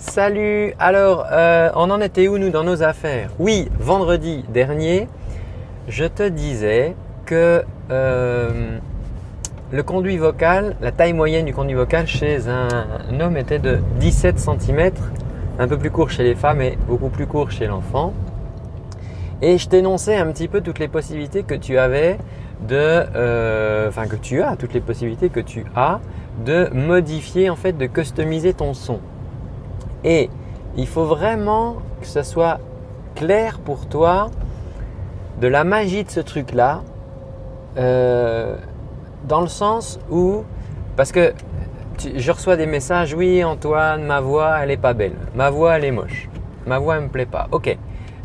Salut, 0.00 0.72
alors 0.78 1.26
euh, 1.30 1.68
on 1.74 1.90
en 1.90 2.00
était 2.00 2.26
où 2.26 2.38
nous 2.38 2.48
dans 2.48 2.64
nos 2.64 2.82
affaires? 2.82 3.28
Oui, 3.38 3.68
vendredi 3.78 4.46
dernier, 4.48 5.08
je 5.88 6.06
te 6.06 6.26
disais 6.26 6.96
que 7.26 7.62
euh, 7.90 8.78
le 9.70 9.82
conduit 9.82 10.16
vocal, 10.16 10.74
la 10.80 10.90
taille 10.90 11.12
moyenne 11.12 11.44
du 11.44 11.52
conduit 11.52 11.74
vocal 11.74 12.06
chez 12.06 12.48
un, 12.48 13.20
homme 13.20 13.36
était 13.36 13.58
de 13.58 13.78
17 14.00 14.38
cm, 14.38 14.90
un 15.58 15.68
peu 15.68 15.76
plus 15.76 15.90
court 15.90 16.08
chez 16.08 16.24
les 16.24 16.34
femmes 16.34 16.62
et 16.62 16.78
beaucoup 16.88 17.10
plus 17.10 17.26
court 17.26 17.50
chez 17.50 17.66
l'enfant. 17.66 18.14
Et 19.42 19.58
je 19.58 19.68
t'énonçais 19.68 20.16
un 20.16 20.32
petit 20.32 20.48
peu 20.48 20.62
toutes 20.62 20.78
les 20.78 20.88
possibilités 20.88 21.42
que 21.42 21.54
tu 21.54 21.76
avais 21.76 22.16
de, 22.66 22.74
euh, 22.74 23.88
enfin 23.88 24.06
que 24.06 24.16
tu 24.16 24.40
as, 24.40 24.56
toutes 24.56 24.72
les 24.72 24.80
possibilités 24.80 25.28
que 25.28 25.40
tu 25.40 25.66
as 25.76 26.00
de 26.46 26.70
modifier 26.72 27.50
en 27.50 27.56
fait, 27.56 27.76
de 27.76 27.84
customiser 27.84 28.54
ton 28.54 28.72
son. 28.72 28.98
Et 30.04 30.30
il 30.76 30.86
faut 30.86 31.04
vraiment 31.04 31.76
que 32.00 32.06
ce 32.06 32.22
soit 32.22 32.58
clair 33.14 33.58
pour 33.58 33.86
toi 33.86 34.30
de 35.40 35.48
la 35.48 35.64
magie 35.64 36.04
de 36.04 36.10
ce 36.10 36.20
truc-là, 36.20 36.82
euh, 37.76 38.56
dans 39.24 39.40
le 39.40 39.48
sens 39.48 39.98
où, 40.10 40.44
parce 40.96 41.12
que 41.12 41.32
je 42.16 42.30
reçois 42.30 42.56
des 42.56 42.66
messages, 42.66 43.14
oui 43.14 43.44
Antoine, 43.44 44.04
ma 44.04 44.20
voix 44.20 44.58
elle 44.62 44.70
est 44.70 44.76
pas 44.76 44.92
belle, 44.92 45.16
ma 45.34 45.50
voix 45.50 45.76
elle 45.76 45.84
est 45.84 45.90
moche, 45.90 46.28
ma 46.66 46.78
voix 46.78 46.96
elle 46.96 47.04
me 47.04 47.08
plaît 47.08 47.26
pas. 47.26 47.48
Ok, 47.52 47.76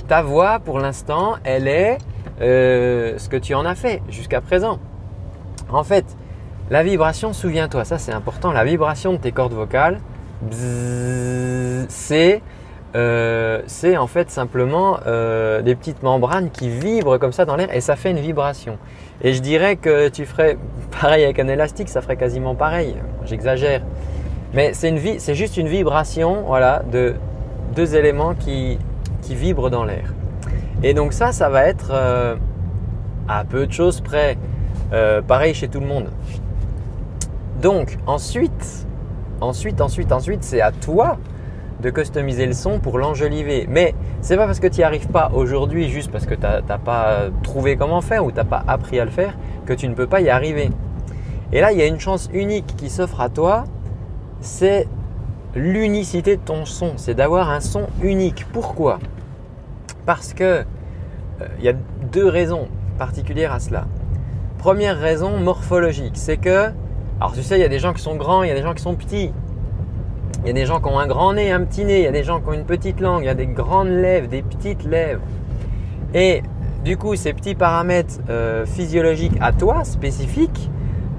ta 0.07 0.21
voix 0.21 0.59
pour 0.59 0.79
l'instant 0.79 1.35
elle 1.43 1.67
est 1.67 1.97
euh, 2.41 3.17
ce 3.17 3.29
que 3.29 3.37
tu 3.37 3.53
en 3.53 3.65
as 3.65 3.75
fait 3.75 4.01
jusqu'à 4.09 4.41
présent. 4.41 4.79
En 5.69 5.83
fait, 5.83 6.05
la 6.69 6.83
vibration, 6.83 7.33
souviens-toi, 7.33 7.85
ça 7.85 7.97
c'est 7.97 8.13
important, 8.13 8.51
la 8.51 8.63
vibration 8.63 9.13
de 9.13 9.17
tes 9.17 9.31
cordes 9.31 9.53
vocales, 9.53 9.99
c'est 11.89 12.41
euh, 12.95 13.61
c'est 13.67 13.97
en 13.97 14.07
fait 14.07 14.31
simplement 14.31 14.99
euh, 15.05 15.61
des 15.61 15.75
petites 15.75 16.01
membranes 16.01 16.49
qui 16.49 16.69
vibrent 16.69 17.19
comme 17.19 17.33
ça 17.33 17.43
dans 17.43 17.57
l'air 17.57 17.73
et 17.75 17.81
ça 17.81 17.97
fait 17.97 18.11
une 18.11 18.19
vibration. 18.19 18.77
Et 19.21 19.33
je 19.33 19.41
dirais 19.41 19.75
que 19.75 20.07
tu 20.07 20.25
ferais 20.25 20.57
pareil 21.01 21.25
avec 21.25 21.39
un 21.39 21.49
élastique, 21.49 21.89
ça 21.89 22.01
ferait 22.01 22.15
quasiment 22.15 22.55
pareil. 22.55 22.95
J'exagère. 23.25 23.81
Mais 24.53 24.71
c'est 24.73 25.35
juste 25.35 25.57
une 25.57 25.67
vibration 25.67 26.43
voilà, 26.47 26.83
de 26.89 27.15
deux 27.75 27.97
éléments 27.97 28.33
qui, 28.33 28.79
qui 29.21 29.35
vibrent 29.35 29.69
dans 29.69 29.83
l'air. 29.83 30.13
Et 30.81 30.93
donc 30.93 31.11
ça, 31.11 31.33
ça 31.33 31.49
va 31.49 31.65
être 31.65 31.89
euh, 31.91 32.35
à 33.27 33.43
peu 33.43 33.67
de 33.67 33.73
choses 33.73 33.99
près. 33.99 34.37
pareil 35.27 35.53
chez 35.53 35.67
tout 35.67 35.81
le 35.81 35.87
monde. 35.87 36.09
Donc 37.61 37.97
ensuite, 38.07 38.84
ensuite, 39.41 39.81
ensuite, 39.81 40.11
ensuite, 40.11 40.43
c'est 40.43 40.61
à 40.61 40.71
toi 40.71 41.17
de 41.81 41.89
customiser 41.89 42.45
le 42.45 42.53
son 42.53 42.79
pour 42.79 42.97
l'enjoliver. 42.97 43.67
Mais 43.69 43.93
c'est 44.21 44.37
pas 44.37 44.45
parce 44.45 44.59
que 44.59 44.67
tu 44.67 44.77
n'y 44.77 44.83
arrives 44.83 45.07
pas 45.07 45.31
aujourd'hui, 45.33 45.89
juste 45.89 46.11
parce 46.11 46.25
que 46.25 46.35
tu 46.35 46.41
n'as 46.41 46.77
pas 46.77 47.27
trouvé 47.43 47.75
comment 47.75 48.01
faire 48.01 48.25
ou 48.25 48.31
tu 48.31 48.37
n'as 48.37 48.45
pas 48.45 48.63
appris 48.67 48.99
à 48.99 49.05
le 49.05 49.11
faire, 49.11 49.37
que 49.65 49.73
tu 49.73 49.87
ne 49.87 49.93
peux 49.93 50.07
pas 50.07 50.21
y 50.21 50.29
arriver. 50.29 50.69
Et 51.51 51.61
là, 51.61 51.71
il 51.71 51.77
y 51.77 51.81
a 51.81 51.85
une 51.85 51.99
chance 51.99 52.29
unique 52.33 52.75
qui 52.77 52.89
s'offre 52.89 53.21
à 53.21 53.29
toi, 53.29 53.65
c'est 54.41 54.87
l'unicité 55.55 56.35
de 56.35 56.41
ton 56.41 56.65
son, 56.65 56.93
c'est 56.97 57.13
d'avoir 57.13 57.49
un 57.49 57.61
son 57.61 57.87
unique. 58.01 58.45
Pourquoi? 58.51 58.99
Parce 60.05 60.33
que 60.33 60.43
euh, 60.43 61.47
il 61.59 61.65
y 61.65 61.69
a 61.69 61.73
deux 62.11 62.27
raisons 62.27 62.67
particulières 62.97 63.53
à 63.53 63.59
cela. 63.59 63.85
Première 64.57 64.97
raison 64.97 65.37
morphologique, 65.39 66.15
c'est 66.15 66.37
que, 66.37 66.71
alors 67.19 67.33
tu 67.33 67.43
sais, 67.43 67.57
il 67.57 67.61
y 67.61 67.65
a 67.65 67.69
des 67.69 67.79
gens 67.79 67.93
qui 67.93 68.01
sont 68.01 68.15
grands, 68.15 68.43
il 68.43 68.49
y 68.49 68.51
a 68.51 68.55
des 68.55 68.61
gens 68.61 68.73
qui 68.73 68.83
sont 68.83 68.95
petits. 68.95 69.31
Il 70.43 70.47
y 70.47 70.49
a 70.49 70.53
des 70.53 70.65
gens 70.65 70.79
qui 70.79 70.87
ont 70.89 70.99
un 70.99 71.07
grand 71.07 71.33
nez, 71.33 71.51
un 71.51 71.61
petit 71.61 71.85
nez, 71.85 71.99
il 71.99 72.03
y 72.03 72.07
a 72.07 72.11
des 72.11 72.23
gens 72.23 72.41
qui 72.41 72.49
ont 72.49 72.53
une 72.53 72.65
petite 72.65 72.99
langue, 72.99 73.23
il 73.23 73.27
y 73.27 73.29
a 73.29 73.35
des 73.35 73.47
grandes 73.47 73.87
lèvres, 73.87 74.27
des 74.27 74.41
petites 74.41 74.83
lèvres. 74.83 75.21
Et 76.13 76.43
du 76.83 76.97
coup, 76.97 77.15
ces 77.15 77.33
petits 77.33 77.55
paramètres 77.55 78.19
euh, 78.29 78.65
physiologiques 78.65 79.37
à 79.41 79.53
toi, 79.53 79.83
spécifiques, 79.83 80.69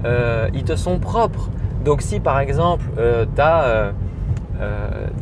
euh, 0.05 0.49
ils 0.53 0.63
te 0.63 0.75
sont 0.75 0.99
propres. 0.99 1.49
Donc 1.83 2.01
si 2.01 2.19
par 2.19 2.39
exemple 2.39 2.85
euh, 2.97 3.25
tu 3.35 3.41
as 3.41 3.91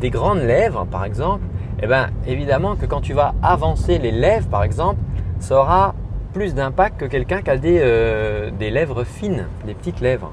des 0.00 0.10
grandes 0.10 0.40
lèvres, 0.40 0.86
par 0.86 1.04
exemple, 1.04 1.42
eh 1.82 1.86
bien 1.86 2.10
évidemment 2.26 2.76
que 2.76 2.86
quand 2.86 3.00
tu 3.00 3.12
vas 3.12 3.34
avancer 3.42 3.98
les 3.98 4.12
lèvres, 4.12 4.48
par 4.48 4.62
exemple, 4.62 5.00
ça 5.40 5.58
aura 5.58 5.94
plus 6.32 6.54
d'impact 6.54 7.00
que 7.00 7.04
quelqu'un 7.06 7.42
qui 7.42 7.50
a 7.50 7.56
des, 7.58 8.50
des, 8.58 8.70
lèvres 8.70 9.04
fines, 9.04 9.46
des 9.66 9.74
petites 9.74 10.00
lèvres. 10.00 10.32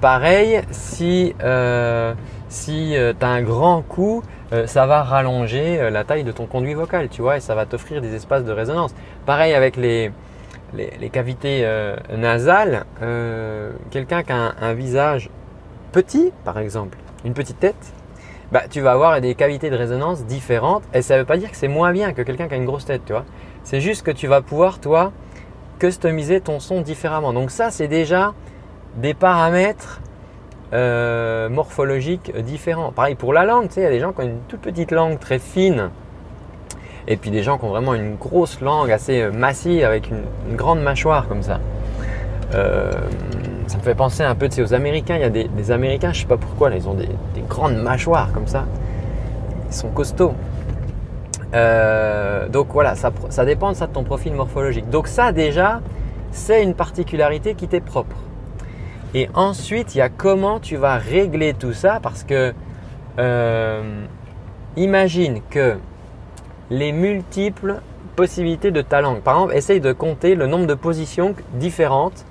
Pareil, 0.00 0.60
si, 0.70 1.34
euh, 1.42 2.14
si 2.48 2.96
euh, 2.96 3.12
tu 3.18 3.26
as 3.26 3.30
un 3.30 3.42
grand 3.42 3.82
coup, 3.82 4.22
euh, 4.52 4.68
ça 4.68 4.86
va 4.86 5.02
rallonger 5.02 5.90
la 5.90 6.04
taille 6.04 6.22
de 6.22 6.30
ton 6.30 6.46
conduit 6.46 6.74
vocal, 6.74 7.08
tu 7.08 7.20
vois, 7.20 7.38
et 7.38 7.40
ça 7.40 7.56
va 7.56 7.66
t'offrir 7.66 8.00
des 8.00 8.14
espaces 8.14 8.44
de 8.44 8.52
résonance. 8.52 8.94
Pareil 9.26 9.54
avec 9.54 9.76
les, 9.76 10.12
les, 10.72 11.10
cavités 11.10 11.66
nasales, 12.16 12.84
quelqu'un 13.90 14.22
qui 14.22 14.32
a 14.32 14.52
un, 14.60 14.74
visage 14.74 15.30
petit, 15.90 16.32
par 16.44 16.58
exemple, 16.58 16.96
une 17.24 17.34
petite 17.34 17.58
tête, 17.58 17.92
bah, 18.52 18.62
tu 18.70 18.80
vas 18.80 18.92
avoir 18.92 19.20
des 19.20 19.34
cavités 19.34 19.68
de 19.68 19.76
résonance 19.76 20.24
différentes, 20.26 20.84
et 20.94 21.02
ça 21.02 21.14
ne 21.14 21.20
veut 21.20 21.26
pas 21.26 21.38
dire 21.38 21.50
que 21.50 21.56
c'est 21.56 21.68
moins 21.68 21.92
bien 21.92 22.12
que 22.12 22.22
quelqu'un 22.22 22.46
qui 22.46 22.54
a 22.54 22.56
une 22.56 22.66
grosse 22.66 22.84
tête, 22.84 23.02
tu 23.04 23.12
vois. 23.12 23.24
C'est 23.64 23.80
juste 23.80 24.06
que 24.06 24.12
tu 24.12 24.28
vas 24.28 24.42
pouvoir, 24.42 24.78
toi, 24.78 25.12
customiser 25.80 26.40
ton 26.40 26.60
son 26.60 26.82
différemment. 26.82 27.32
Donc 27.32 27.50
ça, 27.50 27.70
c'est 27.72 27.88
déjà 27.88 28.32
des 28.96 29.14
paramètres 29.14 30.00
euh, 30.74 31.48
morphologiques 31.48 32.36
différents. 32.42 32.92
Pareil 32.92 33.14
pour 33.14 33.32
la 33.32 33.46
langue, 33.46 33.68
tu 33.68 33.74
sais, 33.74 33.80
il 33.80 33.84
y 33.84 33.86
a 33.86 33.90
des 33.90 34.00
gens 34.00 34.12
qui 34.12 34.20
ont 34.20 34.24
une 34.24 34.40
toute 34.48 34.60
petite 34.60 34.90
langue 34.90 35.18
très 35.18 35.38
fine 35.38 35.88
et 37.06 37.16
puis 37.16 37.30
des 37.30 37.42
gens 37.42 37.56
qui 37.56 37.64
ont 37.64 37.70
vraiment 37.70 37.94
une 37.94 38.16
grosse 38.16 38.60
langue 38.60 38.90
assez 38.90 39.22
euh, 39.22 39.32
massive 39.32 39.82
avec 39.82 40.10
une, 40.10 40.56
grande 40.56 40.82
mâchoire 40.82 41.26
comme 41.26 41.42
ça. 41.42 41.58
Euh, 42.54 42.92
ça 43.66 43.78
me 43.78 43.82
fait 43.82 43.94
penser 43.94 44.22
un 44.22 44.34
peu 44.34 44.50
aux 44.58 44.74
Américains. 44.74 45.16
Il 45.16 45.22
y 45.22 45.24
a 45.24 45.30
des, 45.30 45.70
Américains, 45.70 46.12
je 46.12 46.20
sais 46.20 46.26
pas 46.26 46.36
pourquoi, 46.36 46.70
ils 46.70 46.86
ont 46.86 46.94
des, 46.94 47.08
grandes 47.48 47.76
mâchoires 47.76 48.30
comme 48.34 48.46
ça. 48.46 48.66
Ils 49.68 49.74
sont 49.74 49.88
costauds. 49.88 50.34
donc 52.52 52.66
voilà, 52.70 52.94
ça, 52.94 53.44
dépend 53.46 53.72
de 53.72 53.86
ton 53.86 54.04
profil 54.04 54.34
morphologique. 54.34 54.90
Donc 54.90 55.08
ça 55.08 55.32
déjà, 55.32 55.80
c'est 56.30 56.62
une 56.62 56.74
particularité 56.74 57.54
qui 57.54 57.68
t'est 57.68 57.80
propre. 57.80 58.16
Et 59.14 59.28
ensuite, 59.34 59.94
il 59.94 59.98
y 59.98 60.00
a 60.02 60.08
comment 60.08 60.60
tu 60.60 60.76
vas 60.76 60.96
régler 60.96 61.54
tout 61.54 61.72
ça 61.72 61.98
parce 62.02 62.24
que 62.24 62.52
euh, 63.18 64.04
imagine 64.76 65.40
que 65.48 65.76
les 66.70 66.92
multiples 66.92 67.80
possibilités 68.16 68.70
de 68.70 68.82
ta 68.82 69.00
langue. 69.00 69.20
Par 69.20 69.36
exemple, 69.36 69.54
essaye 69.54 69.80
de 69.80 69.92
compter 69.92 70.34
le 70.34 70.46
nombre 70.46 70.66
de 70.66 70.74
positions 70.74 71.34
différentes 71.54 72.26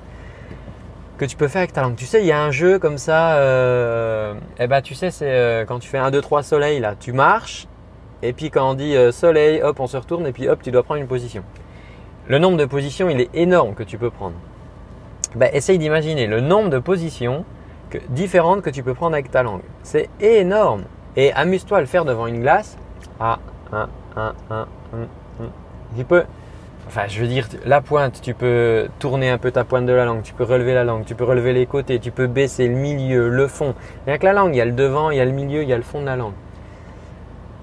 que 1.18 1.26
tu 1.26 1.36
peux 1.36 1.48
faire 1.48 1.62
avec 1.62 1.74
ta 1.74 1.82
langue. 1.82 1.96
Tu 1.96 2.06
sais, 2.06 2.22
il 2.22 2.28
y 2.28 2.32
a 2.32 2.44
un 2.44 2.52
jeu 2.52 2.78
comme 2.78 3.00
ça, 3.00 3.38
euh, 3.38 4.36
eh 4.60 4.68
ben, 4.68 4.82
tu 4.82 4.94
sais, 4.94 5.10
c'est 5.10 5.32
euh, 5.32 5.66
quand 5.66 5.80
tu 5.80 5.90
fais 5.90 5.98
1, 5.98 6.12
2, 6.12 6.22
3 6.22 6.44
soleil, 6.44 6.80
là, 6.80 6.94
tu 7.00 7.12
marches, 7.12 7.68
et 8.22 8.34
puis 8.34 8.52
quand 8.52 8.70
on 8.70 8.74
dit 8.76 8.96
soleil, 9.12 9.64
hop, 9.64 9.80
on 9.80 9.88
se 9.88 9.98
retourne, 9.98 10.28
et 10.28 10.32
puis 10.32 10.48
hop, 10.48 10.62
tu 10.62 10.70
dois 10.70 10.84
prendre 10.84 11.02
une 11.02 11.08
position. 11.08 11.44
Le 12.28 12.38
nombre 12.38 12.58
de 12.58 12.66
positions, 12.66 13.10
il 13.10 13.20
est 13.20 13.30
énorme 13.34 13.74
que 13.74 13.84
tu 13.84 13.98
peux 13.98 14.12
prendre. 14.12 14.36
Bah, 15.38 15.48
essaye 15.54 15.78
d'imaginer 15.78 16.26
le 16.26 16.42
nombre 16.42 16.70
de 16.70 16.80
positions 16.80 17.46
différentes 18.10 18.64
que 18.64 18.72
tu 18.72 18.82
peux 18.82 18.96
prendre 18.96 19.14
avec 19.14 19.30
ta 19.30 19.44
langue. 19.44 19.62
C'est 19.84 20.10
énorme. 20.20 20.84
Et 21.16 21.32
amuse-toi 21.34 21.78
à 21.78 21.82
le 21.82 21.86
faire 21.86 22.06
devant 22.06 22.26
une 22.26 22.42
glace. 22.42 22.76
Ah, 23.20 23.38
un, 23.72 23.88
un, 24.16 24.34
un, 24.50 24.68
Tu 25.96 26.04
peux, 26.04 26.24
enfin, 26.88 27.04
je 27.08 27.22
veux 27.22 27.28
dire, 27.28 27.48
la 27.66 27.82
pointe, 27.82 28.20
tu 28.22 28.34
peux 28.34 28.88
tourner 28.98 29.30
un 29.30 29.38
peu 29.38 29.52
ta 29.52 29.64
pointe 29.64 29.86
de 29.86 29.94
la 29.94 30.06
langue, 30.06 30.24
tu 30.24 30.34
peux 30.34 30.44
relever 30.44 30.74
la 30.74 30.84
langue, 30.84 31.06
tu 31.06 31.14
peux 31.14 31.24
relever 31.24 31.54
les 31.54 31.68
côtés, 31.68 32.00
tu 32.00 32.12
peux 32.12 32.28
baisser 32.28 32.68
le 32.68 32.76
milieu, 32.76 33.30
le 33.30 33.48
fond. 33.48 33.76
Rien 34.08 34.18
que 34.18 34.26
la 34.26 34.34
langue, 34.34 34.56
il 34.56 34.58
y 34.58 34.62
a 34.62 34.66
le 34.66 34.72
devant, 34.72 35.12
il 35.12 35.18
y 35.18 35.22
a 35.22 35.26
le 35.26 35.32
milieu, 35.32 35.62
il 35.62 35.70
y 35.70 35.74
a 35.74 35.78
le 35.78 35.84
fond 35.84 36.02
de 36.02 36.08
la 36.08 36.16
langue. 36.16 36.34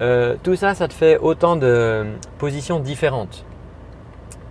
Euh, 0.01 0.35
tout 0.43 0.55
ça, 0.55 0.75
ça 0.75 0.87
te 0.87 0.93
fait 0.93 1.17
autant 1.17 1.57
de 1.57 2.05
positions 2.37 2.79
différentes. 2.79 3.45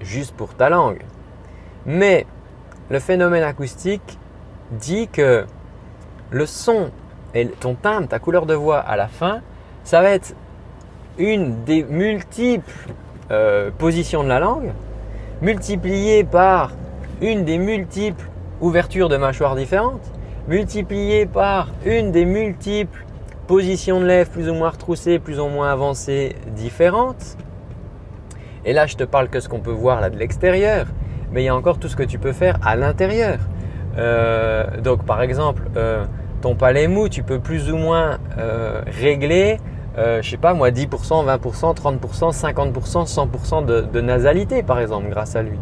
Juste 0.00 0.35
pour 0.37 0.55
ta 0.55 0.69
langue. 0.69 1.00
Mais 1.87 2.27
le 2.90 2.98
phénomène 2.98 3.42
acoustique 3.42 4.19
dit 4.70 5.08
que 5.08 5.46
le 6.31 6.46
son 6.46 6.90
et 7.34 7.46
ton 7.48 7.75
timbre, 7.75 8.08
ta 8.08 8.19
couleur 8.19 8.46
de 8.46 8.54
voix 8.54 8.78
à 8.78 8.96
la 8.96 9.08
fin, 9.08 9.40
ça 9.82 10.02
va 10.02 10.10
être 10.10 10.34
une 11.19 11.64
des 11.64 11.82
multiples 11.82 12.72
euh, 13.31 13.70
positions 13.76 14.22
de 14.22 14.28
la 14.28 14.40
langue, 14.40 14.72
multipliée 15.42 16.25
par 16.25 16.72
une 17.20 17.44
des 17.44 17.58
multiples 17.58 18.26
ouvertures 18.60 19.08
de 19.08 19.16
mâchoire 19.16 19.56
différentes, 19.56 20.10
multipliée 20.48 21.26
par 21.26 21.69
une 21.84 22.12
des 22.12 22.25
multiples 22.25 23.04
positions 23.46 24.00
de 24.00 24.06
lèvres 24.06 24.31
plus 24.31 24.48
ou 24.48 24.54
moins 24.54 24.70
retroussées, 24.70 25.19
plus 25.19 25.40
ou 25.40 25.48
moins 25.48 25.70
avancées 25.70 26.36
différentes. 26.48 27.36
Et 28.64 28.72
là, 28.72 28.86
je 28.86 28.96
te 28.96 29.04
parle 29.04 29.28
que 29.28 29.40
ce 29.40 29.48
qu'on 29.48 29.60
peut 29.60 29.70
voir 29.70 30.00
là 30.00 30.10
de 30.10 30.19
l'extérieur 30.19 30.86
mais 31.34 31.42
il 31.42 31.46
y 31.46 31.48
a 31.48 31.54
encore 31.54 31.78
tout 31.78 31.88
ce 31.88 31.96
que 31.96 32.02
tu 32.02 32.19
peux 32.19 32.32
faire 32.32 32.56
à 32.62 32.76
l'intérieur. 32.76 33.38
Euh, 33.98 34.64
donc 34.81 35.04
par 35.04 35.20
exemple, 35.20 35.62
euh, 35.76 36.04
ton 36.40 36.54
palais 36.54 36.88
mou, 36.88 37.08
tu 37.08 37.22
peux 37.22 37.40
plus 37.40 37.70
ou 37.70 37.76
moins 37.76 38.19
régler, 38.86 39.58
je 39.96 40.28
sais 40.28 40.36
pas 40.36 40.54
moi, 40.54 40.70
10%, 40.70 40.88
20%, 40.88 41.76
30%, 41.76 42.32
50%, 42.32 43.14
100% 43.14 43.66
de, 43.66 43.81
de 43.81 44.00
nasalité 44.00 44.62
par 44.62 44.78
exemple 44.78 45.08
grâce 45.10 45.36
à 45.36 45.42
lui. 45.42 45.58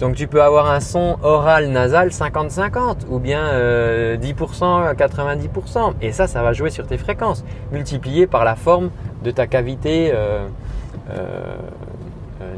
Donc 0.00 0.16
tu 0.16 0.26
peux 0.26 0.42
avoir 0.42 0.68
un 0.70 0.80
son 0.80 1.16
oral 1.22 1.68
nasal 1.68 2.08
50-50 2.08 3.06
ou 3.08 3.18
bien 3.18 3.44
10%, 4.16 4.94
90%. 4.96 5.92
Et 6.00 6.12
ça, 6.12 6.26
ça 6.26 6.42
va 6.42 6.52
jouer 6.52 6.70
sur 6.70 6.86
tes 6.86 6.98
fréquences, 6.98 7.44
multiplié 7.70 8.26
par 8.26 8.44
la 8.44 8.56
forme 8.56 8.90
de 9.22 9.30
ta 9.30 9.46
cavité 9.46 10.10
euh, 10.12 10.46
euh, 11.10 11.56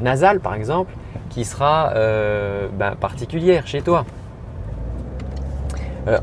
nasale 0.03 0.41
par 0.41 0.55
exemple, 0.55 0.93
qui 1.31 1.45
sera 1.45 1.93
euh, 1.95 2.69
ben, 2.73 2.95
particulière 2.97 3.67
chez 3.67 3.83
toi. 3.83 4.05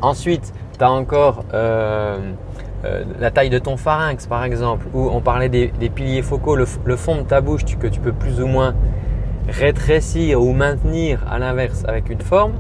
ensuite, 0.02 0.54
tu 0.78 0.84
as 0.84 0.92
encore 0.92 1.44
la 1.54 3.31
taille 3.31 3.50
de 3.50 3.60
ton 3.60 3.78
pharynx 3.78 4.28
par 4.28 4.44
exemple, 4.44 4.88
où 4.94 5.10
on 5.10 5.22
parlait 5.22 5.50
des, 5.50 5.90
piliers 5.90 6.22
focaux, 6.22 6.56
le, 6.56 6.66
fond 6.66 7.18
de 7.18 7.24
ta 7.24 7.42
bouche 7.42 7.66
que 7.66 7.88
tu 7.88 8.00
peux 8.00 8.13
plus 8.13 8.42
ou 8.42 8.48
moins 8.48 8.75
rétrécir 9.48 10.42
ou 10.42 10.54
maintenir 10.54 11.19
à 11.30 11.40
l'inverse 11.40 11.84
avec 11.88 12.10
une 12.10 12.22
forme. 12.22 12.54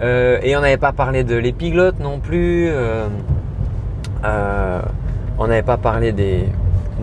Euh, 0.00 0.40
et 0.42 0.56
on 0.56 0.60
n'avait 0.60 0.78
pas 0.78 0.92
parlé 0.92 1.24
de 1.24 1.36
l'épiglotte 1.36 2.00
non 2.00 2.18
plus. 2.18 2.68
Euh, 2.68 3.06
euh, 4.24 4.80
on 5.38 5.46
n'avait 5.46 5.62
pas 5.62 5.76
parlé 5.76 6.12
des, 6.12 6.44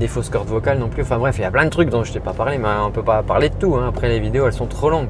fausses 0.07 0.29
cordes 0.29 0.47
vocales 0.47 0.79
non 0.79 0.89
plus. 0.89 1.03
Enfin 1.03 1.17
bref, 1.17 1.37
il 1.37 1.41
y 1.41 1.45
a 1.45 1.51
plein 1.51 1.65
de 1.65 1.69
trucs 1.69 1.89
dont 1.89 2.03
je 2.03 2.13
t'ai 2.13 2.19
pas 2.19 2.33
parlé, 2.33 2.57
mais 2.57 2.67
on 2.85 2.91
peut 2.91 3.03
pas 3.03 3.23
parler 3.23 3.49
de 3.49 3.55
tout. 3.55 3.75
Hein. 3.75 3.87
Après 3.89 4.09
les 4.09 4.19
vidéos, 4.19 4.45
elles 4.45 4.53
sont 4.53 4.67
trop 4.67 4.89
longues. 4.89 5.09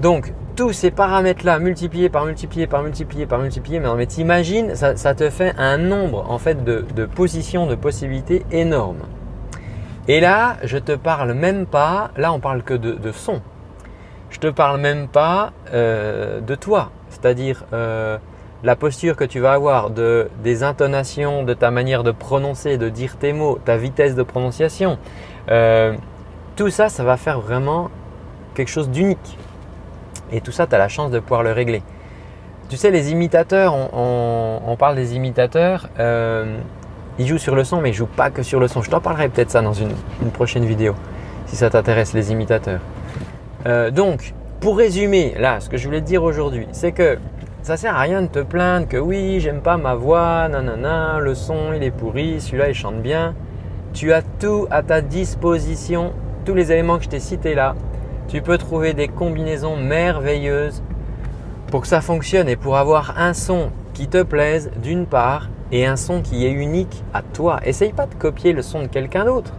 Donc 0.00 0.32
tous 0.56 0.72
ces 0.72 0.90
paramètres-là 0.90 1.58
multipliés 1.58 2.08
par 2.08 2.24
multipliés 2.24 2.66
par 2.66 2.82
multipliés 2.82 3.26
par 3.26 3.38
multipliés, 3.38 3.78
mais, 3.78 3.88
mais 3.94 4.06
t'imagines, 4.06 4.74
ça, 4.74 4.96
ça, 4.96 5.14
te 5.14 5.28
fait 5.28 5.54
un 5.58 5.76
nombre 5.76 6.30
en 6.30 6.38
fait 6.38 6.64
de, 6.64 6.84
de 6.94 7.04
positions, 7.04 7.66
de 7.66 7.74
possibilités 7.74 8.44
énormes. 8.50 9.02
Et 10.08 10.20
là, 10.20 10.56
je 10.62 10.78
te 10.78 10.92
parle 10.92 11.32
même 11.34 11.66
pas, 11.66 12.10
là 12.16 12.32
on 12.32 12.38
parle 12.38 12.62
que 12.62 12.74
de, 12.74 13.12
son. 13.12 13.42
Je 14.30 14.38
te 14.38 14.46
parle 14.46 14.80
même 14.80 15.08
pas 15.08 15.52
euh, 15.72 16.40
de 16.40 16.54
toi, 16.54 16.90
c'est-à-dire 17.08 17.64
euh, 17.72 18.18
la 18.62 18.76
posture 18.76 19.16
que 19.16 19.24
tu 19.24 19.40
vas 19.40 19.52
avoir, 19.52 19.90
de, 19.90 20.28
des 20.42 20.62
intonations, 20.62 21.42
de 21.42 21.54
ta 21.54 21.70
manière 21.70 22.02
de 22.02 22.10
prononcer, 22.10 22.78
de 22.78 22.88
dire 22.88 23.16
tes 23.16 23.32
mots, 23.32 23.58
ta 23.64 23.76
vitesse 23.76 24.14
de 24.14 24.22
prononciation. 24.22 24.98
Euh, 25.50 25.94
tout 26.56 26.70
ça, 26.70 26.88
ça 26.88 27.04
va 27.04 27.16
faire 27.16 27.40
vraiment 27.40 27.90
quelque 28.54 28.70
chose 28.70 28.88
d'unique. 28.88 29.38
Et 30.32 30.40
tout 30.40 30.52
ça, 30.52 30.66
tu 30.66 30.74
as 30.74 30.78
la 30.78 30.88
chance 30.88 31.10
de 31.10 31.20
pouvoir 31.20 31.42
le 31.42 31.52
régler. 31.52 31.82
Tu 32.68 32.76
sais, 32.76 32.90
les 32.90 33.12
imitateurs, 33.12 33.74
on, 33.74 34.76
parle 34.76 34.96
des 34.96 35.14
imitateurs. 35.14 35.88
Il 37.18 37.26
joue 37.26 37.38
sur 37.38 37.54
le 37.54 37.64
son, 37.64 37.80
mais 37.80 37.90
il 37.90 37.94
joue 37.94 38.06
pas 38.06 38.30
que 38.30 38.42
sur 38.42 38.60
le 38.60 38.68
son. 38.68 38.82
Je 38.82 38.90
t'en 38.90 39.00
parlerai 39.00 39.30
peut-être 39.30 39.50
ça 39.50 39.62
dans 39.62 39.72
une, 39.72 39.94
prochaine 40.34 40.66
vidéo, 40.66 40.94
si 41.46 41.56
ça 41.56 41.70
t'intéresse, 41.70 42.12
les 42.12 42.30
imitateurs. 42.30 42.80
Euh, 43.66 43.90
donc, 43.90 44.34
pour 44.60 44.76
résumer, 44.76 45.34
là, 45.38 45.60
ce 45.60 45.70
que 45.70 45.78
je 45.78 45.86
voulais 45.86 46.02
te 46.02 46.06
dire 46.06 46.22
aujourd'hui, 46.22 46.66
c'est 46.72 46.92
que 46.92 47.18
ça 47.66 47.76
sert 47.76 47.96
à 47.96 48.02
rien 48.02 48.22
de 48.22 48.28
te 48.28 48.38
plaindre 48.38 48.86
que 48.86 48.96
oui, 48.96 49.40
j'aime 49.40 49.60
pas 49.60 49.76
ma 49.76 49.96
voix, 49.96 50.46
nanana, 50.46 51.18
le 51.18 51.34
son 51.34 51.72
il 51.74 51.82
est 51.82 51.90
pourri, 51.90 52.40
celui-là 52.40 52.68
il 52.68 52.76
chante 52.76 53.02
bien. 53.02 53.34
Tu 53.92 54.12
as 54.12 54.22
tout 54.22 54.68
à 54.70 54.84
ta 54.84 55.00
disposition, 55.00 56.12
tous 56.44 56.54
les 56.54 56.70
éléments 56.70 56.96
que 56.98 57.02
je 57.02 57.08
t'ai 57.08 57.18
cités 57.18 57.56
là. 57.56 57.74
Tu 58.28 58.40
peux 58.40 58.56
trouver 58.56 58.94
des 58.94 59.08
combinaisons 59.08 59.76
merveilleuses 59.76 60.80
pour 61.72 61.80
que 61.80 61.88
ça 61.88 62.00
fonctionne 62.00 62.48
et 62.48 62.54
pour 62.54 62.76
avoir 62.76 63.18
un 63.18 63.34
son 63.34 63.70
qui 63.94 64.06
te 64.06 64.22
plaise 64.22 64.70
d'une 64.80 65.04
part 65.04 65.48
et 65.72 65.86
un 65.86 65.96
son 65.96 66.22
qui 66.22 66.46
est 66.46 66.52
unique 66.52 67.02
à 67.12 67.22
toi. 67.22 67.58
Essaye 67.64 67.92
pas 67.92 68.06
de 68.06 68.14
copier 68.14 68.52
le 68.52 68.62
son 68.62 68.82
de 68.82 68.86
quelqu'un 68.86 69.24
d'autre. 69.24 69.52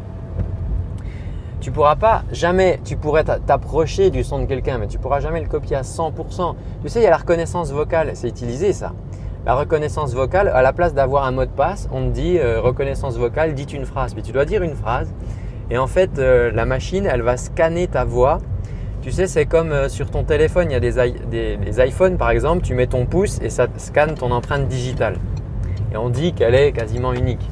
Tu 1.67 1.73
pourras 1.73 1.97
pas 1.97 2.23
jamais, 2.31 2.79
tu 2.85 2.95
pourrais 2.95 3.25
t'approcher 3.25 4.09
du 4.09 4.23
son 4.23 4.39
de 4.39 4.45
quelqu'un, 4.45 4.77
mais 4.77 4.87
tu 4.87 4.97
pourras 4.99 5.19
jamais 5.19 5.41
le 5.41 5.49
copier 5.49 5.75
à 5.75 5.81
100%. 5.81 6.55
Tu 6.81 6.87
sais, 6.87 7.01
il 7.01 7.03
y 7.03 7.07
a 7.07 7.09
la 7.09 7.17
reconnaissance 7.17 7.73
vocale, 7.73 8.11
c'est 8.13 8.29
utilisé 8.29 8.71
ça. 8.71 8.93
La 9.45 9.53
reconnaissance 9.53 10.13
vocale, 10.13 10.47
à 10.47 10.61
la 10.61 10.71
place 10.71 10.93
d'avoir 10.93 11.25
un 11.25 11.31
mot 11.31 11.43
de 11.43 11.49
passe, 11.49 11.89
on 11.91 12.05
te 12.05 12.13
dit 12.13 12.37
euh, 12.39 12.61
reconnaissance 12.61 13.17
vocale, 13.17 13.53
dis 13.53 13.63
une 13.63 13.85
phrase. 13.85 14.13
Puis 14.13 14.23
tu 14.23 14.31
dois 14.31 14.45
dire 14.45 14.63
une 14.63 14.75
phrase. 14.75 15.11
Et 15.69 15.77
en 15.77 15.87
fait, 15.87 16.19
euh, 16.19 16.53
la 16.53 16.65
machine, 16.65 17.05
elle 17.05 17.21
va 17.21 17.35
scanner 17.35 17.89
ta 17.89 18.05
voix. 18.05 18.37
Tu 19.01 19.11
sais, 19.11 19.27
c'est 19.27 19.45
comme 19.45 19.73
euh, 19.73 19.89
sur 19.89 20.09
ton 20.09 20.23
téléphone, 20.23 20.71
il 20.71 20.73
y 20.73 20.77
a 20.77 20.79
des, 20.79 21.57
des 21.57 21.85
iPhones 21.85 22.15
par 22.15 22.29
exemple, 22.29 22.61
tu 22.61 22.75
mets 22.75 22.87
ton 22.87 23.05
pouce 23.05 23.41
et 23.41 23.49
ça 23.49 23.67
scanne 23.75 24.15
ton 24.15 24.31
empreinte 24.31 24.69
digitale 24.69 25.17
et 25.93 25.97
on 25.97 26.09
dit 26.09 26.33
qu'elle 26.33 26.55
est 26.55 26.71
quasiment 26.71 27.13
unique. 27.13 27.45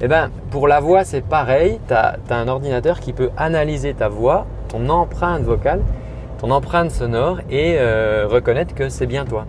Eh 0.00 0.06
ben, 0.06 0.30
pour 0.50 0.68
la 0.68 0.78
voix, 0.78 1.04
c'est 1.04 1.22
pareil. 1.22 1.80
Tu 1.88 1.94
as, 1.94 2.18
un 2.30 2.48
ordinateur 2.48 3.00
qui 3.00 3.12
peut 3.12 3.30
analyser 3.36 3.94
ta 3.94 4.08
voix, 4.08 4.46
ton 4.68 4.88
empreinte 4.88 5.42
vocale, 5.42 5.82
ton 6.38 6.50
empreinte 6.50 6.90
sonore 6.90 7.40
et 7.50 7.76
euh, 7.78 8.26
reconnaître 8.28 8.74
que 8.74 8.88
c'est 8.88 9.06
bien 9.06 9.24
toi. 9.24 9.44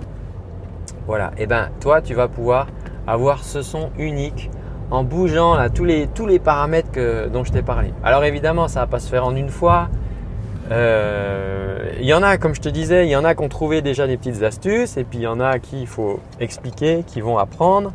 Voilà. 1.06 1.32
Et 1.38 1.44
eh 1.44 1.46
ben, 1.46 1.70
toi, 1.80 2.02
tu 2.02 2.16
vas 2.16 2.28
pouvoir 2.28 2.68
avoir 3.06 3.44
ce 3.44 3.62
son 3.62 3.90
unique 3.98 4.50
en 4.92 5.04
bougeant 5.04 5.56
là, 5.56 5.70
tous, 5.70 5.86
les, 5.86 6.08
tous 6.08 6.26
les 6.26 6.40
paramètres 6.40 6.92
que, 6.92 7.28
dont 7.28 7.44
je 7.44 7.52
t'ai 7.52 7.62
parlé. 7.62 7.94
Alors 8.04 8.24
évidemment, 8.24 8.68
ça 8.68 8.82
ne 8.82 8.86
va 8.86 8.92
pas 8.92 9.00
se 9.00 9.10
faire 9.10 9.26
en 9.26 9.36
une 9.36 9.50
fois. 9.50 9.90
Euh, 10.72 11.92
il 12.00 12.06
y 12.06 12.14
en 12.14 12.24
a, 12.24 12.38
comme 12.38 12.56
je 12.56 12.62
te 12.62 12.70
disais, 12.70 13.06
il 13.06 13.10
y 13.10 13.16
en 13.16 13.24
a 13.24 13.36
qui 13.36 13.44
ont 13.44 13.50
trouvé 13.50 13.82
déjà 13.82 14.08
des 14.08 14.18
petites 14.18 14.44
astuces 14.44 14.98
et 14.98 15.04
puis 15.04 15.20
il 15.20 15.24
y 15.24 15.28
en 15.28 15.40
a 15.40 15.60
qui 15.60 15.82
il 15.82 15.88
faut 15.88 16.20
expliquer, 16.40 17.04
qui 17.06 17.22
vont 17.22 17.38
apprendre. 17.38 17.92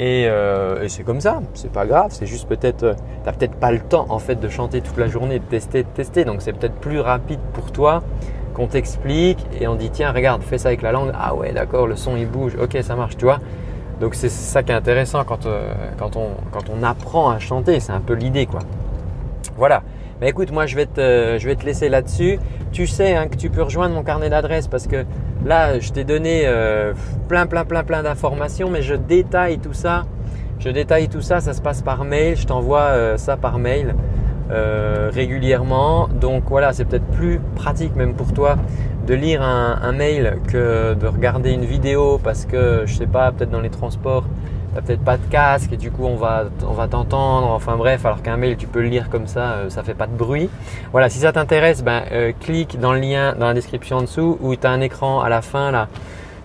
Euh, 0.00 0.82
et, 0.82 0.88
c'est 0.88 1.04
comme 1.04 1.20
ça, 1.20 1.40
c'est 1.54 1.70
pas 1.70 1.86
grave, 1.86 2.08
c'est 2.10 2.26
juste 2.26 2.48
peut-être, 2.48 2.82
euh, 2.82 2.94
tu 2.94 3.26
n'as 3.26 3.32
peut-être 3.32 3.54
pas 3.54 3.70
le 3.70 3.78
temps 3.78 4.06
en 4.08 4.18
fait 4.18 4.34
de 4.36 4.48
chanter 4.48 4.80
toute 4.80 4.96
la 4.96 5.06
journée, 5.06 5.38
de 5.38 5.44
tester, 5.44 5.84
de 5.84 5.88
tester, 5.88 6.24
donc 6.24 6.42
c'est 6.42 6.52
peut-être 6.52 6.74
plus 6.74 6.98
rapide 6.98 7.38
pour 7.52 7.70
toi 7.70 8.02
qu'on 8.54 8.66
t'explique 8.66 9.44
et 9.60 9.68
on 9.68 9.76
dit 9.76 9.90
tiens 9.90 10.10
regarde, 10.10 10.42
fais 10.42 10.58
ça 10.58 10.68
avec 10.68 10.82
la 10.82 10.90
langue, 10.90 11.12
ah 11.14 11.34
ouais 11.34 11.52
d'accord, 11.52 11.86
le 11.86 11.94
son 11.94 12.16
il 12.16 12.28
bouge, 12.28 12.56
ok 12.60 12.76
ça 12.82 12.96
marche, 12.96 13.16
tu 13.16 13.24
vois. 13.24 13.38
Donc 14.00 14.16
c'est 14.16 14.28
ça 14.28 14.64
qui 14.64 14.72
est 14.72 14.74
intéressant 14.74 15.22
quand, 15.22 15.46
euh, 15.46 15.72
quand, 15.96 16.16
on, 16.16 16.30
quand 16.50 16.64
on 16.68 16.82
apprend 16.82 17.30
à 17.30 17.38
chanter, 17.38 17.78
c'est 17.78 17.92
un 17.92 18.00
peu 18.00 18.14
l'idée 18.14 18.46
quoi. 18.46 18.60
Voilà. 19.56 19.82
Mais 20.20 20.30
écoute, 20.30 20.50
moi 20.50 20.66
je 20.66 20.74
vais 20.74 20.86
te, 20.86 21.36
je 21.38 21.46
vais 21.46 21.54
te 21.54 21.64
laisser 21.64 21.88
là-dessus. 21.88 22.38
Tu 22.72 22.88
sais 22.88 23.14
hein, 23.14 23.28
que 23.28 23.36
tu 23.36 23.50
peux 23.50 23.62
rejoindre 23.62 23.94
mon 23.94 24.02
carnet 24.02 24.30
d'adresses 24.30 24.66
parce 24.66 24.88
que 24.88 25.04
Là, 25.44 25.78
je 25.78 25.92
t'ai 25.92 26.04
donné 26.04 26.42
euh, 26.46 26.94
plein, 27.28 27.46
plein, 27.46 27.64
plein, 27.66 27.84
plein 27.84 28.02
d'informations, 28.02 28.70
mais 28.70 28.80
je 28.80 28.94
détaille 28.94 29.58
tout 29.58 29.74
ça. 29.74 30.04
Je 30.58 30.70
détaille 30.70 31.08
tout 31.08 31.20
ça, 31.20 31.40
ça 31.40 31.52
se 31.52 31.60
passe 31.60 31.82
par 31.82 32.04
mail. 32.04 32.36
Je 32.36 32.46
t'envoie 32.46 32.80
euh, 32.80 33.16
ça 33.18 33.36
par 33.36 33.58
mail 33.58 33.94
euh, 34.50 35.10
régulièrement. 35.12 36.08
Donc 36.08 36.44
voilà, 36.48 36.72
c'est 36.72 36.86
peut-être 36.86 37.06
plus 37.08 37.40
pratique 37.56 37.94
même 37.94 38.14
pour 38.14 38.32
toi 38.32 38.56
de 39.06 39.12
lire 39.12 39.42
un, 39.42 39.92
mail 39.92 40.38
que 40.48 40.94
de 40.94 41.06
regarder 41.06 41.50
une 41.50 41.66
vidéo 41.66 42.18
parce 42.24 42.46
que 42.46 42.84
je 42.86 42.94
sais 42.94 43.06
pas, 43.06 43.30
peut-être 43.32 43.50
dans 43.50 43.60
les 43.60 43.68
transports, 43.68 44.24
t'as 44.74 44.82
peut-être 44.82 45.04
pas 45.04 45.16
de 45.16 45.26
casque 45.30 45.72
et 45.72 45.76
du 45.76 45.90
coup 45.90 46.04
on 46.04 46.16
va 46.16 46.44
on 46.66 46.72
va 46.72 46.88
t'entendre. 46.88 47.48
Enfin 47.50 47.76
bref, 47.76 48.04
alors 48.04 48.22
qu'un 48.22 48.36
mail 48.36 48.56
tu 48.56 48.66
peux 48.66 48.80
le 48.80 48.88
lire 48.88 49.08
comme 49.10 49.26
ça, 49.26 49.52
euh, 49.52 49.70
ça 49.70 49.82
fait 49.82 49.94
pas 49.94 50.06
de 50.06 50.16
bruit. 50.16 50.50
Voilà, 50.92 51.08
si 51.08 51.18
ça 51.18 51.32
t'intéresse, 51.32 51.82
ben 51.82 52.02
euh, 52.12 52.32
clique 52.38 52.78
dans 52.78 52.92
le 52.92 53.00
lien 53.00 53.34
dans 53.38 53.46
la 53.46 53.54
description 53.54 53.98
en 53.98 54.02
dessous 54.02 54.38
où 54.40 54.54
tu 54.56 54.66
as 54.66 54.70
un 54.70 54.80
écran 54.80 55.20
à 55.20 55.28
la 55.28 55.42
fin 55.42 55.70
là 55.70 55.88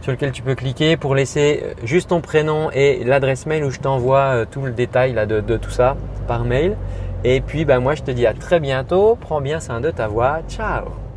sur 0.02 0.14
lequel 0.14 0.32
tu 0.32 0.42
peux 0.42 0.56
cliquer 0.56 0.96
pour 0.96 1.16
laisser 1.16 1.62
euh, 1.64 1.74
juste 1.84 2.10
ton 2.10 2.22
prénom 2.22 2.70
et 2.72 3.04
l'adresse 3.04 3.46
mail 3.46 3.64
où 3.66 3.72
je 3.72 3.80
t'envoie 3.80 4.46
tout 4.50 4.62
le 4.62 4.72
détail 4.72 5.14
là, 5.14 5.26
de, 5.26 5.42
de, 5.42 5.58
tout 5.58 5.72
ça 5.72 5.98
par 6.28 6.46
mail. 6.46 6.78
Et 7.24 7.42
puis 7.42 7.66
ben 7.66 7.80
moi 7.80 7.96
je 7.96 8.04
te 8.04 8.12
dis 8.12 8.26
à 8.26 8.34
très 8.34 8.60
bientôt, 8.60 9.18
prends 9.20 9.42
bien 9.42 9.60
soin 9.60 9.82
de 9.82 9.92
ta 9.92 10.08
voix, 10.08 10.40
ciao 10.48 11.09